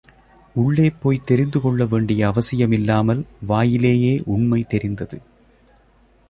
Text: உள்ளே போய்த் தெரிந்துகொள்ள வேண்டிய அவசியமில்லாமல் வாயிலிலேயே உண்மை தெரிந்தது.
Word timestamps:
உள்ளே 0.55 0.89
போய்த் 0.89 1.25
தெரிந்துகொள்ள 1.25 1.85
வேண்டிய 1.85 2.27
அவசியமில்லாமல் 2.27 3.25
வாயிலிலேயே 3.45 4.21
உண்மை 4.25 4.63
தெரிந்தது. 4.63 5.21